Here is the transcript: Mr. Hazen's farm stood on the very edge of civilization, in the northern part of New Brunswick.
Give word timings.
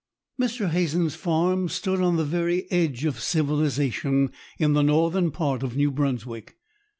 Mr. 0.41 0.67
Hazen's 0.71 1.13
farm 1.13 1.69
stood 1.69 2.01
on 2.01 2.15
the 2.15 2.25
very 2.25 2.65
edge 2.71 3.05
of 3.05 3.19
civilization, 3.19 4.31
in 4.57 4.73
the 4.73 4.81
northern 4.81 5.29
part 5.29 5.61
of 5.61 5.77
New 5.77 5.91
Brunswick. 5.91 6.57